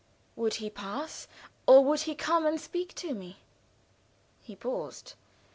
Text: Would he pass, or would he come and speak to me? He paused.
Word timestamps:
Would 0.35 0.55
he 0.55 0.71
pass, 0.71 1.27
or 1.67 1.85
would 1.85 1.99
he 1.99 2.15
come 2.15 2.47
and 2.47 2.59
speak 2.59 2.95
to 2.95 3.13
me? 3.13 3.37
He 4.41 4.55
paused. 4.55 5.13